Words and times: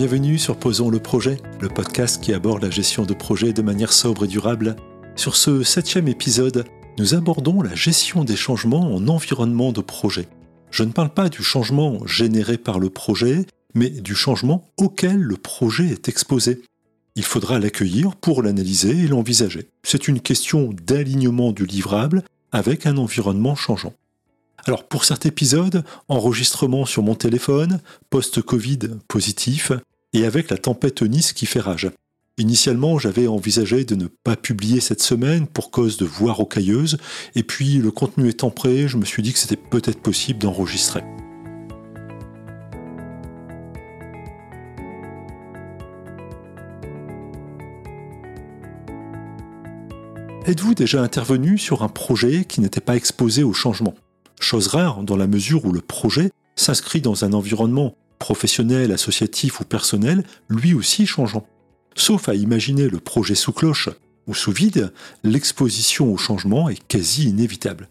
Bienvenue 0.00 0.38
sur 0.38 0.56
Posons 0.56 0.88
le 0.88 0.98
projet, 0.98 1.36
le 1.60 1.68
podcast 1.68 2.22
qui 2.22 2.32
aborde 2.32 2.62
la 2.62 2.70
gestion 2.70 3.04
de 3.04 3.12
projets 3.12 3.52
de 3.52 3.60
manière 3.60 3.92
sobre 3.92 4.24
et 4.24 4.28
durable. 4.28 4.76
Sur 5.14 5.36
ce 5.36 5.62
septième 5.62 6.08
épisode, 6.08 6.64
nous 6.98 7.14
abordons 7.14 7.60
la 7.60 7.74
gestion 7.74 8.24
des 8.24 8.36
changements 8.36 8.94
en 8.94 9.08
environnement 9.08 9.72
de 9.72 9.82
projet. 9.82 10.26
Je 10.70 10.84
ne 10.84 10.92
parle 10.92 11.12
pas 11.12 11.28
du 11.28 11.42
changement 11.42 12.06
généré 12.06 12.56
par 12.56 12.78
le 12.78 12.88
projet, 12.88 13.44
mais 13.74 13.90
du 13.90 14.14
changement 14.14 14.64
auquel 14.78 15.18
le 15.18 15.36
projet 15.36 15.88
est 15.88 16.08
exposé. 16.08 16.62
Il 17.20 17.26
faudra 17.26 17.58
l'accueillir 17.58 18.16
pour 18.16 18.42
l'analyser 18.42 18.96
et 18.96 19.06
l'envisager. 19.06 19.68
C'est 19.82 20.08
une 20.08 20.22
question 20.22 20.70
d'alignement 20.86 21.52
du 21.52 21.66
livrable 21.66 22.22
avec 22.50 22.86
un 22.86 22.96
environnement 22.96 23.54
changeant. 23.54 23.92
Alors 24.64 24.84
pour 24.84 25.04
cet 25.04 25.26
épisode, 25.26 25.84
enregistrement 26.08 26.86
sur 26.86 27.02
mon 27.02 27.14
téléphone, 27.14 27.82
post-Covid 28.08 28.78
positif, 29.06 29.70
et 30.14 30.24
avec 30.24 30.48
la 30.48 30.56
tempête 30.56 31.02
Nice 31.02 31.34
qui 31.34 31.44
fait 31.44 31.60
rage. 31.60 31.90
Initialement, 32.38 32.98
j'avais 32.98 33.26
envisagé 33.26 33.84
de 33.84 33.96
ne 33.96 34.06
pas 34.06 34.36
publier 34.36 34.80
cette 34.80 35.02
semaine 35.02 35.46
pour 35.46 35.70
cause 35.70 35.98
de 35.98 36.06
voix 36.06 36.32
rocailleuse, 36.32 36.96
et 37.34 37.42
puis 37.42 37.74
le 37.74 37.90
contenu 37.90 38.30
étant 38.30 38.48
prêt, 38.48 38.88
je 38.88 38.96
me 38.96 39.04
suis 39.04 39.22
dit 39.22 39.34
que 39.34 39.38
c'était 39.38 39.56
peut-être 39.56 40.00
possible 40.00 40.38
d'enregistrer. 40.38 41.02
Êtes-vous 50.50 50.74
déjà 50.74 51.00
intervenu 51.00 51.58
sur 51.58 51.84
un 51.84 51.88
projet 51.88 52.44
qui 52.44 52.60
n'était 52.60 52.80
pas 52.80 52.96
exposé 52.96 53.44
au 53.44 53.52
changement? 53.52 53.94
Chose 54.40 54.66
rare 54.66 55.04
dans 55.04 55.16
la 55.16 55.28
mesure 55.28 55.64
où 55.64 55.70
le 55.70 55.80
projet 55.80 56.32
s'inscrit 56.56 57.00
dans 57.00 57.24
un 57.24 57.34
environnement 57.34 57.94
professionnel, 58.18 58.90
associatif 58.90 59.60
ou 59.60 59.64
personnel, 59.64 60.24
lui 60.48 60.74
aussi 60.74 61.06
changeant. 61.06 61.46
Sauf 61.94 62.28
à 62.28 62.34
imaginer 62.34 62.88
le 62.88 62.98
projet 62.98 63.36
sous 63.36 63.52
cloche 63.52 63.90
ou 64.26 64.34
sous 64.34 64.50
vide, 64.50 64.92
l'exposition 65.22 66.12
au 66.12 66.16
changement 66.16 66.68
est 66.68 66.84
quasi 66.88 67.28
inévitable. 67.28 67.88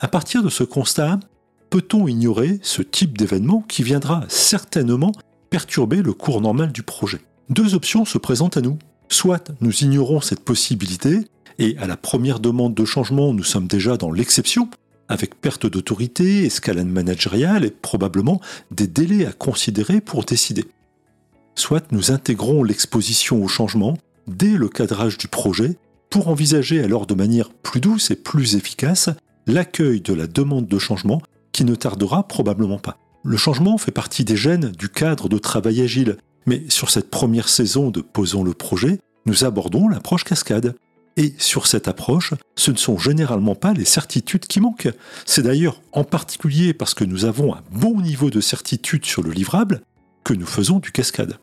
À 0.00 0.08
partir 0.08 0.42
de 0.42 0.48
ce 0.48 0.64
constat, 0.64 1.20
peut-on 1.68 2.08
ignorer 2.08 2.58
ce 2.62 2.80
type 2.80 3.18
d'événement 3.18 3.66
qui 3.68 3.82
viendra 3.82 4.24
certainement 4.28 5.12
perturber 5.50 6.00
le 6.00 6.14
cours 6.14 6.40
normal 6.40 6.72
du 6.72 6.82
projet? 6.82 7.20
Deux 7.50 7.74
options 7.74 8.06
se 8.06 8.16
présentent 8.16 8.56
à 8.56 8.62
nous. 8.62 8.78
Soit 9.10 9.52
nous 9.60 9.84
ignorons 9.84 10.22
cette 10.22 10.40
possibilité, 10.40 11.26
et 11.58 11.76
à 11.78 11.86
la 11.86 11.96
première 11.96 12.40
demande 12.40 12.74
de 12.74 12.84
changement, 12.84 13.32
nous 13.32 13.44
sommes 13.44 13.66
déjà 13.66 13.96
dans 13.96 14.10
l'exception, 14.10 14.68
avec 15.08 15.40
perte 15.40 15.66
d'autorité, 15.66 16.44
escalade 16.44 16.86
managériale 16.86 17.64
et 17.64 17.70
probablement 17.70 18.40
des 18.70 18.86
délais 18.86 19.26
à 19.26 19.32
considérer 19.32 20.00
pour 20.00 20.24
décider. 20.24 20.64
Soit 21.54 21.92
nous 21.92 22.10
intégrons 22.10 22.62
l'exposition 22.62 23.42
au 23.42 23.48
changement 23.48 23.98
dès 24.26 24.56
le 24.56 24.68
cadrage 24.68 25.18
du 25.18 25.28
projet 25.28 25.76
pour 26.10 26.28
envisager 26.28 26.82
alors 26.82 27.06
de 27.06 27.14
manière 27.14 27.50
plus 27.50 27.80
douce 27.80 28.10
et 28.10 28.16
plus 28.16 28.54
efficace 28.56 29.10
l'accueil 29.46 30.00
de 30.00 30.14
la 30.14 30.26
demande 30.26 30.66
de 30.66 30.78
changement 30.78 31.20
qui 31.52 31.64
ne 31.64 31.74
tardera 31.74 32.26
probablement 32.26 32.78
pas. 32.78 32.98
Le 33.24 33.36
changement 33.36 33.78
fait 33.78 33.92
partie 33.92 34.24
des 34.24 34.36
gènes 34.36 34.72
du 34.72 34.88
cadre 34.88 35.28
de 35.28 35.38
travail 35.38 35.80
agile, 35.80 36.16
mais 36.46 36.62
sur 36.68 36.90
cette 36.90 37.10
première 37.10 37.48
saison 37.48 37.90
de 37.90 38.00
Posons 38.00 38.42
le 38.42 38.52
projet, 38.52 38.98
nous 39.26 39.44
abordons 39.44 39.88
l'approche 39.88 40.24
cascade. 40.24 40.74
Et 41.16 41.34
sur 41.38 41.66
cette 41.66 41.88
approche, 41.88 42.32
ce 42.56 42.70
ne 42.70 42.76
sont 42.76 42.98
généralement 42.98 43.54
pas 43.54 43.74
les 43.74 43.84
certitudes 43.84 44.46
qui 44.46 44.60
manquent. 44.60 44.90
C'est 45.26 45.42
d'ailleurs 45.42 45.82
en 45.92 46.04
particulier 46.04 46.72
parce 46.72 46.94
que 46.94 47.04
nous 47.04 47.24
avons 47.24 47.54
un 47.54 47.62
bon 47.70 48.00
niveau 48.00 48.30
de 48.30 48.40
certitude 48.40 49.04
sur 49.04 49.22
le 49.22 49.30
livrable 49.30 49.82
que 50.24 50.32
nous 50.32 50.46
faisons 50.46 50.78
du 50.78 50.90
cascade. 50.90 51.38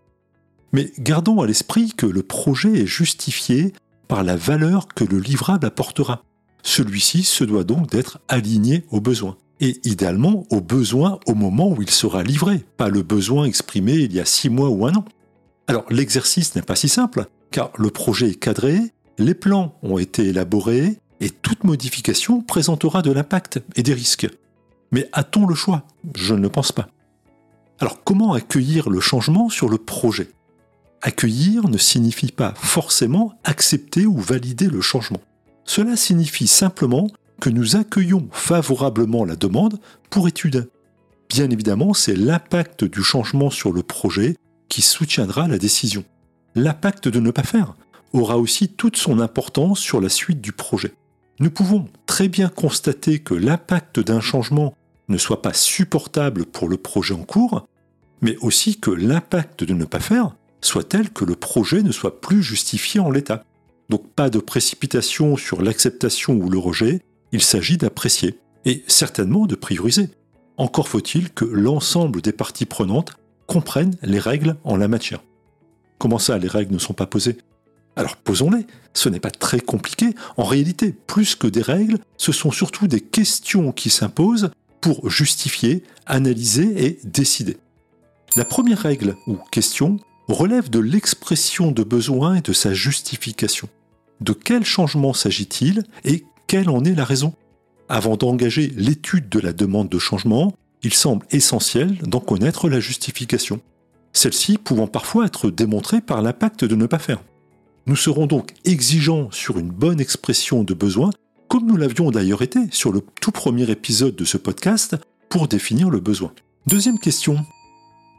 Mais 0.74 0.92
gardons 1.00 1.42
à 1.42 1.48
l'esprit 1.48 1.94
que 1.96 2.06
le 2.06 2.24
projet 2.24 2.80
est 2.80 2.88
justifié 2.88 3.74
par 4.08 4.24
la 4.24 4.36
valeur 4.36 4.88
que 4.88 5.04
le 5.04 5.20
livrable 5.20 5.68
apportera. 5.68 6.24
Celui-ci 6.64 7.24
se 7.24 7.44
doit 7.44 7.64
donc 7.64 7.90
d'être 7.90 8.20
aligné 8.28 8.86
aux 8.90 9.02
besoins. 9.02 9.38
Et 9.62 9.80
idéalement 9.84 10.46
aux 10.52 10.62
besoins 10.62 11.20
au 11.28 11.36
moment 11.36 11.70
où 11.70 11.82
il 11.82 11.90
sera 11.90 12.24
livré, 12.24 12.64
pas 12.78 12.90
le 12.90 13.04
besoin 13.04 13.46
exprimé 13.46 13.94
il 13.94 14.14
y 14.14 14.20
a 14.20 14.26
six 14.26 14.50
mois 14.50 14.70
ou 14.70 14.86
un 14.86 14.96
an. 14.96 15.06
Alors 15.68 15.86
l'exercice 15.90 16.56
n'est 16.56 16.62
pas 16.62 16.76
si 16.76 16.90
simple, 16.90 17.28
car 17.52 17.72
le 17.78 17.90
projet 17.90 18.30
est 18.30 18.40
cadré, 18.40 18.80
les 19.20 19.34
plans 19.34 19.76
ont 19.84 19.98
été 19.98 20.28
élaborés 20.28 20.98
et 21.20 21.30
toute 21.30 21.66
modification 21.66 22.42
présentera 22.42 23.02
de 23.02 23.12
l'impact 23.12 23.62
et 23.76 23.84
des 23.84 23.94
risques. 23.94 24.28
Mais 24.92 25.10
a-t-on 25.12 25.46
le 25.46 25.56
choix? 25.56 25.84
Je 26.16 26.34
ne 26.34 26.42
le 26.42 26.50
pense 26.50 26.72
pas. 26.72 26.88
Alors 27.80 28.04
comment 28.04 28.34
accueillir 28.34 28.90
le 28.90 29.00
changement 29.00 29.50
sur 29.50 29.70
le 29.70 29.78
projet? 29.78 30.30
Accueillir 31.02 31.70
ne 31.70 31.78
signifie 31.78 32.32
pas 32.32 32.54
forcément 32.56 33.34
accepter 33.44 34.06
ou 34.06 34.18
valider 34.18 34.68
le 34.68 34.82
changement. 34.82 35.22
Cela 35.66 35.96
signifie 35.96 36.48
simplement 36.48 37.10
que 37.40 37.50
nous 37.50 37.76
accueillons 37.76 38.28
favorablement 38.32 39.24
la 39.26 39.36
demande 39.36 39.80
pour 40.10 40.28
étude. 40.28 40.70
Bien 41.30 41.50
évidemment, 41.50 41.94
c'est 41.94 42.16
l'impact 42.16 42.86
du 42.86 43.04
changement 43.04 43.50
sur 43.50 43.72
le 43.72 43.84
projet 43.84 44.36
qui 44.68 44.82
soutiendra 44.82 45.48
la 45.48 45.58
décision. 45.58 46.04
L'impact 46.56 47.08
de 47.08 47.20
ne 47.20 47.32
pas 47.32 47.44
faire, 47.44 47.76
aura 48.14 48.38
aussi 48.38 48.70
toute 48.70 48.98
son 48.98 49.20
importance 49.20 49.80
sur 49.80 50.02
la 50.02 50.10
suite 50.10 50.42
du 50.42 50.52
projet. 50.52 50.94
Nous 51.40 51.52
pouvons 51.52 51.88
très 52.06 52.28
bien 52.28 52.50
constater 52.50 53.20
que 53.20 53.34
l'impact 53.34 54.00
d'un 54.00 54.20
changement 54.20 54.74
ne 55.08 55.18
soit 55.18 55.42
pas 55.42 55.54
supportable 55.54 56.46
pour 56.46 56.68
le 56.68 56.78
projet 56.78 57.14
en 57.14 57.24
cours, 57.24 57.68
mais 58.22 58.38
aussi 58.38 58.80
que 58.80 58.92
l'impact 58.92 59.64
de 59.64 59.74
ne 59.74 59.86
pas 59.86 60.00
faire 60.00 60.36
soit 60.62 60.84
tel 60.84 61.10
que 61.10 61.26
le 61.26 61.36
projet 61.36 61.84
ne 61.84 61.92
soit 61.92 62.22
plus 62.22 62.44
justifié 62.44 63.00
en 63.00 63.12
l'état. 63.12 63.44
Donc 63.90 64.08
pas 64.14 64.30
de 64.30 64.40
précipitation 64.40 65.38
sur 65.38 65.62
l'acceptation 65.62 66.34
ou 66.34 66.50
le 66.50 66.60
rejet, 66.60 67.02
il 67.32 67.42
s'agit 67.42 67.78
d'apprécier 67.78 68.40
et 68.66 68.84
certainement 68.88 69.46
de 69.46 69.56
prioriser. 69.56 70.10
Encore 70.58 70.88
faut-il 70.88 71.32
que 71.32 71.46
l'ensemble 71.46 72.22
des 72.22 72.34
parties 72.34 72.66
prenantes 72.66 73.14
comprennent 73.48 73.96
les 74.04 74.20
règles 74.20 74.58
en 74.64 74.76
la 74.76 74.88
matière. 74.88 75.24
Comment 75.98 76.20
ça, 76.20 76.38
les 76.38 76.48
règles 76.48 76.74
ne 76.74 76.80
sont 76.80 76.94
pas 76.94 77.08
posées? 77.08 77.38
Alors 78.00 78.16
posons-les, 78.16 78.66
ce 78.94 79.10
n'est 79.10 79.20
pas 79.20 79.30
très 79.30 79.60
compliqué, 79.60 80.16
en 80.38 80.46
réalité, 80.46 80.96
plus 81.06 81.36
que 81.36 81.48
des 81.48 81.62
règles, 81.62 82.00
ce 82.16 82.32
sont 82.32 82.50
surtout 82.50 82.88
des 82.88 83.02
questions 83.02 83.74
qui 83.74 83.90
s'imposent 83.90 84.52
pour 84.80 85.10
justifier, 85.10 85.84
analyser 86.06 86.86
et 86.86 87.00
décider. 87.04 87.58
La 88.38 88.46
première 88.46 88.80
règle 88.80 89.18
ou 89.28 89.36
question 89.52 89.98
relève 90.30 90.70
de 90.70 90.80
l'expression 90.80 91.72
de 91.74 91.84
besoin 91.84 92.36
et 92.36 92.42
de 92.42 92.54
sa 92.54 92.74
justification. 92.74 93.68
De 94.22 94.32
quel 94.32 94.64
changement 94.64 95.14
s'agit-il 95.14 95.84
et 96.06 96.24
quelle 96.48 96.70
en 96.70 96.86
est 96.86 96.96
la 96.96 97.04
raison? 97.04 97.34
Avant 97.90 98.16
d'engager 98.16 98.72
l'étude 98.78 99.28
de 99.28 99.40
la 99.42 99.52
demande 99.52 99.90
de 99.90 100.00
changement, 100.00 100.54
il 100.84 100.94
semble 100.94 101.26
essentiel 101.32 101.98
d'en 101.98 102.22
connaître 102.22 102.70
la 102.70 102.80
justification, 102.80 103.60
celle-ci 104.14 104.58
pouvant 104.58 104.88
parfois 104.88 105.26
être 105.26 105.50
démontrée 105.52 106.00
par 106.00 106.22
l'impact 106.22 106.64
de 106.64 106.76
ne 106.76 106.86
pas 106.86 107.00
faire. 107.00 107.20
Nous 107.86 107.96
serons 107.96 108.28
donc 108.28 108.54
exigeants 108.66 109.32
sur 109.32 109.58
une 109.58 109.72
bonne 109.72 110.00
expression 110.00 110.64
de 110.64 110.74
besoin, 110.74 111.10
comme 111.48 111.66
nous 111.66 111.78
l'avions 111.78 112.12
d'ailleurs 112.12 112.42
été 112.42 112.60
sur 112.72 112.92
le 112.92 113.02
tout 113.22 113.32
premier 113.32 113.70
épisode 113.72 114.16
de 114.16 114.26
ce 114.26 114.38
podcast 114.38 114.96
pour 115.30 115.48
définir 115.48 115.90
le 115.90 116.00
besoin. 116.00 116.32
Deuxième 116.68 117.00
question. 117.00 117.46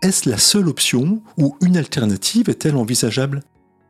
Est-ce 0.02 0.28
la 0.28 0.38
seule 0.38 0.68
option 0.68 1.22
ou 1.36 1.56
une 1.60 1.76
alternative 1.76 2.48
est-elle 2.48 2.76
envisageable? 2.76 3.42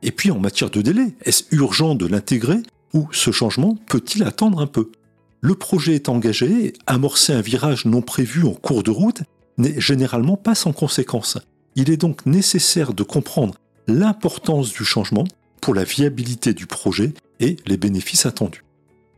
Et 0.03 0.11
puis 0.11 0.31
en 0.31 0.39
matière 0.39 0.71
de 0.71 0.83
délai, 0.83 1.15
est-ce 1.23 1.45
urgent 1.53 1.95
de 1.95 2.07
l'intégrer 2.07 2.59
ou 2.93 3.09
ce 3.13 3.31
changement 3.31 3.77
peut-il 3.87 4.25
attendre 4.25 4.61
un 4.61 4.67
peu? 4.67 4.91
Le 5.41 5.55
projet 5.55 5.95
est 5.95 6.09
engagé, 6.09 6.75
amorcer 6.87 7.33
un 7.33 7.41
virage 7.41 7.87
non 7.87 8.03
prévu 8.03 8.45
en 8.45 8.53
cours 8.53 8.83
de 8.83 8.91
route 8.91 9.23
n'est 9.57 9.81
généralement 9.81 10.37
pas 10.37 10.55
sans 10.55 10.73
conséquence. 10.73 11.39
Il 11.77 11.91
est 11.91 11.97
donc 11.97 12.27
nécessaire 12.27 12.93
de 12.93 13.03
comprendre 13.03 13.55
l'importance 13.87 14.73
du 14.73 14.85
changement 14.85 15.25
pour 15.61 15.75
la 15.75 15.85
viabilité 15.85 16.55
du 16.55 16.67
projet 16.67 17.13
et 17.39 17.57
les 17.67 17.77
bénéfices 17.77 18.27
attendus. 18.27 18.65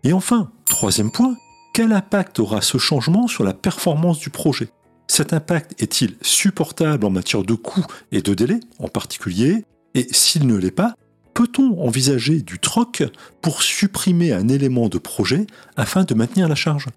Et 0.05 0.13
enfin, 0.13 0.51
troisième 0.67 1.11
point, 1.11 1.37
quel 1.73 1.93
impact 1.93 2.39
aura 2.39 2.61
ce 2.61 2.79
changement 2.79 3.29
sur 3.29 3.45
la 3.45 3.55
performance 3.55 4.19
du 4.19 4.31
projet? 4.31 4.69
Cet 5.07 5.33
impact 5.33 5.81
est-il 5.81 6.17
supportable 6.23 7.05
en 7.05 7.11
matière 7.11 7.43
de 7.43 7.55
coûts 7.55 7.87
et 8.13 8.23
de 8.23 8.35
délai 8.35 8.61
en 8.79 8.89
particulier? 8.89 9.65
Et 9.95 10.07
s'il 10.13 10.47
ne 10.47 10.57
l'est 10.57 10.71
pas, 10.71 10.95
peut-on 11.35 11.81
envisager 11.83 12.41
du 12.41 12.59
troc 12.59 13.03
pour 13.41 13.63
supprimer 13.63 14.33
un 14.33 14.49
élément 14.49 14.89
de 14.89 14.99
projet 14.99 15.47
afin 15.77 16.05
de 16.05 16.15
maintenir 16.15 16.49
la 16.49 16.55
charge? 16.55 16.89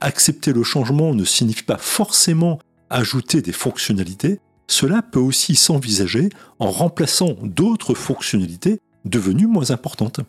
Accepter 0.00 0.52
le 0.52 0.62
changement 0.62 1.14
ne 1.14 1.24
signifie 1.24 1.64
pas 1.64 1.78
forcément 1.78 2.58
ajouter 2.90 3.42
des 3.42 3.52
fonctionnalités, 3.52 4.40
cela 4.66 5.02
peut 5.02 5.18
aussi 5.18 5.56
s'envisager 5.56 6.28
en 6.58 6.70
remplaçant 6.70 7.34
d'autres 7.42 7.94
fonctionnalités 7.94 8.80
devenue 9.04 9.46
moins 9.46 9.70
importante. 9.70 10.20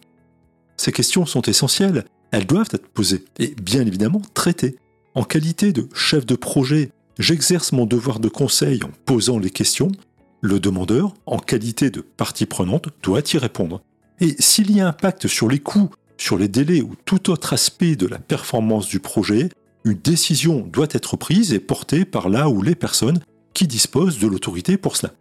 Ces 0.78 0.92
questions 0.92 1.26
sont 1.26 1.42
essentielles 1.42 2.06
elles 2.32 2.46
doivent 2.46 2.70
être 2.72 2.88
posées 2.88 3.26
et 3.40 3.56
bien 3.62 3.86
évidemment 3.86 4.22
traitées. 4.34 4.78
En 5.16 5.24
qualité 5.24 5.74
de 5.74 5.88
chef 5.94 6.26
de 6.26 6.36
projet, 6.36 6.92
j'exerce 7.18 7.72
mon 7.72 7.86
devoir 7.86 8.20
de 8.20 8.30
conseil 8.30 8.84
en 8.84 8.92
posant 9.06 9.40
les 9.40 9.50
questions. 9.50 9.92
Le 10.42 10.60
demandeur, 10.60 11.14
en 11.26 11.40
qualité 11.40 11.90
de 11.90 12.02
partie 12.02 12.46
prenante, 12.46 12.90
doit 13.04 13.22
y 13.34 13.38
répondre. 13.38 13.82
Et 14.20 14.36
s'il 14.40 14.72
y 14.72 14.80
a 14.80 14.88
impact 14.88 15.28
sur 15.28 15.50
les 15.50 15.60
coûts, 15.60 15.90
sur 16.18 16.38
les 16.38 16.48
délais 16.48 16.82
ou 16.82 16.96
tout 17.06 17.30
autre 17.30 17.54
aspect 17.54 17.96
de 17.96 18.06
la 18.06 18.20
performance 18.20 18.88
du 18.88 19.00
projet, 19.00 19.50
une 19.86 19.94
décision 19.94 20.60
doit 20.60 20.88
être 20.92 21.18
prise 21.18 21.54
et 21.54 21.60
portée 21.60 22.06
par 22.06 22.30
là 22.30 22.50
ou 22.50 22.62
les 22.62 22.76
personnes 22.76 23.20
qui 23.54 23.66
disposent 23.66 24.20
de 24.20 24.28
l'autorité 24.28 24.78
pour 24.78 24.96
cela. 24.96 25.14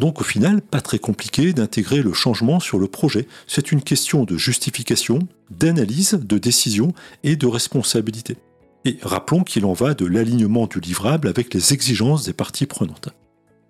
Donc 0.00 0.22
au 0.22 0.24
final, 0.24 0.62
pas 0.62 0.80
très 0.80 0.98
compliqué 0.98 1.52
d'intégrer 1.52 2.00
le 2.00 2.14
changement 2.14 2.58
sur 2.58 2.78
le 2.78 2.86
projet. 2.86 3.28
C'est 3.46 3.70
une 3.70 3.82
question 3.82 4.24
de 4.24 4.38
justification, 4.38 5.18
d'analyse, 5.50 6.14
de 6.14 6.38
décision 6.38 6.94
et 7.22 7.36
de 7.36 7.46
responsabilité. 7.46 8.38
Et 8.86 8.96
rappelons 9.02 9.44
qu'il 9.44 9.66
en 9.66 9.74
va 9.74 9.92
de 9.92 10.06
l'alignement 10.06 10.66
du 10.66 10.80
livrable 10.80 11.28
avec 11.28 11.52
les 11.52 11.74
exigences 11.74 12.24
des 12.24 12.32
parties 12.32 12.64
prenantes. 12.64 13.10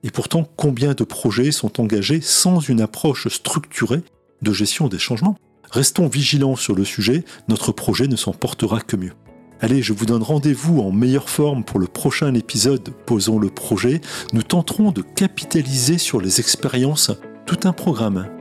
Et 0.04 0.12
pourtant, 0.12 0.48
combien 0.54 0.94
de 0.94 1.02
projets 1.02 1.50
sont 1.50 1.80
engagés 1.80 2.20
sans 2.20 2.60
une 2.60 2.80
approche 2.80 3.26
structurée 3.26 4.02
de 4.40 4.52
gestion 4.52 4.86
des 4.86 5.00
changements? 5.00 5.36
Restons 5.72 6.06
vigilants 6.06 6.54
sur 6.54 6.76
le 6.76 6.84
sujet, 6.84 7.24
notre 7.48 7.72
projet 7.72 8.06
ne 8.06 8.14
s'en 8.14 8.32
portera 8.32 8.80
que 8.80 8.94
mieux. 8.94 9.14
Allez, 9.62 9.82
je 9.82 9.92
vous 9.92 10.06
donne 10.06 10.22
rendez-vous 10.22 10.80
en 10.80 10.90
meilleure 10.90 11.28
forme 11.28 11.64
pour 11.64 11.78
le 11.78 11.86
prochain 11.86 12.32
épisode 12.32 12.94
Posons 13.04 13.38
le 13.38 13.50
projet. 13.50 14.00
Nous 14.32 14.42
tenterons 14.42 14.90
de 14.90 15.02
capitaliser 15.02 15.98
sur 15.98 16.18
les 16.18 16.40
expériences 16.40 17.10
tout 17.44 17.60
un 17.64 17.74
programme. 17.74 18.39